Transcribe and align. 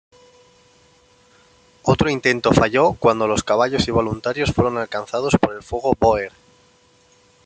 Otro 1.83 2.09
intento 2.09 2.51
falló 2.53 2.93
cuando 2.93 3.27
los 3.27 3.43
caballos 3.43 3.87
y 3.87 3.91
voluntarios 3.91 4.51
fueron 4.51 4.79
alcanzados 4.79 5.35
por 5.39 5.53
el 5.55 5.61
fuego 5.61 5.93
Bóer. 5.99 6.31